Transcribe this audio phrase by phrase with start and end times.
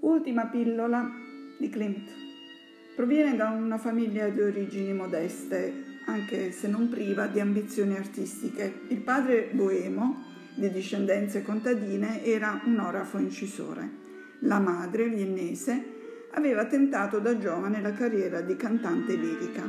[0.00, 1.10] Ultima pillola
[1.58, 2.08] di Klimt.
[2.94, 8.82] Proviene da una famiglia di origini modeste, anche se non priva di ambizioni artistiche.
[8.88, 10.24] Il padre boemo,
[10.54, 13.90] di discendenze contadine, era un orafo incisore.
[14.40, 15.96] La madre, viennese,
[16.32, 19.64] aveva tentato da giovane la carriera di cantante lirica.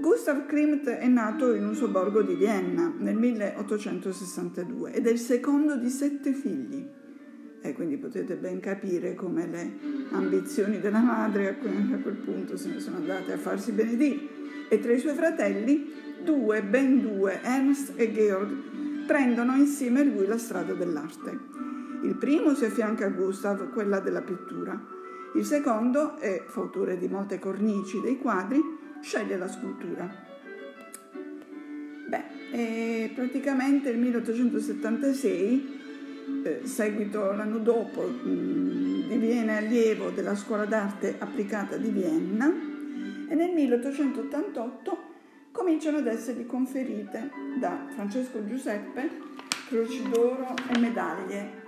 [0.00, 5.76] Gustav Klimt è nato in un sobborgo di Vienna nel 1862 ed è il secondo
[5.76, 7.06] di sette figli.
[7.68, 9.78] E quindi potete ben capire come le
[10.12, 14.20] ambizioni della madre a quel punto se ne sono andate a farsi benedire.
[14.70, 15.92] E tra i suoi fratelli,
[16.24, 21.38] due, ben due, Ernst e Georg, prendono insieme lui la strada dell'arte.
[22.04, 24.96] Il primo si affianca a Gustav, quella della pittura
[25.34, 28.60] il secondo è fautore di molte cornici dei quadri,
[29.02, 30.10] sceglie la scultura.
[32.08, 35.76] Beh, praticamente nel 1876,
[36.44, 42.46] eh, seguito l'anno dopo, mm, diviene allievo della scuola d'arte applicata di Vienna
[43.28, 44.98] e nel 1888
[45.52, 49.10] cominciano ad essergli conferite da Francesco Giuseppe
[49.68, 51.66] croci d'oro e medaglie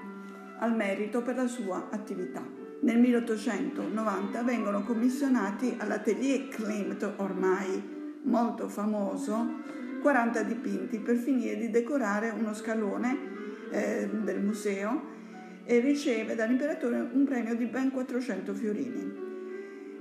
[0.59, 2.43] al merito per la sua attività.
[2.83, 9.59] Nel 1890 vengono commissionati all'Atelier Klimt, ormai molto famoso,
[10.01, 13.30] 40 dipinti per finire di decorare uno scalone
[13.71, 15.19] eh, del museo
[15.65, 19.29] e riceve dall'imperatore un premio di ben 400 fiorini.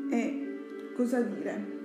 [0.10, 1.78] E cosa dire?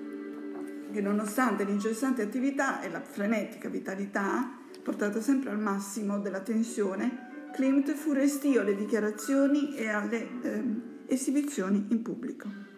[0.91, 7.93] Che nonostante l'incessante attività e la frenetica vitalità, portata sempre al massimo della tensione, Klimt
[7.93, 10.63] fu restio alle dichiarazioni e alle eh,
[11.07, 12.74] esibizioni in pubblico.